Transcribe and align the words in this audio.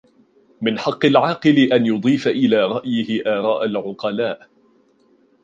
مِنْ 0.61 0.79
حَقِّ 0.79 1.05
الْعَاقِلِ 1.05 1.73
أَنْ 1.73 1.85
يُضِيفَ 1.85 2.27
إلَى 2.27 2.65
رَأْيِهِ 2.65 3.21
آرَاءَ 3.25 3.65
الْعُقَلَاءِ 3.65 4.49